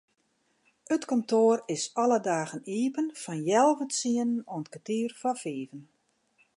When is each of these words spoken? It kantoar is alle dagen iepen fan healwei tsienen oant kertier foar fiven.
It 0.95 1.03
kantoar 1.11 1.57
is 1.73 1.83
alle 2.03 2.17
dagen 2.29 2.61
iepen 2.79 3.07
fan 3.21 3.41
healwei 3.51 3.87
tsienen 3.91 4.33
oant 4.53 4.71
kertier 4.73 5.11
foar 5.19 5.37
fiven. 5.43 5.81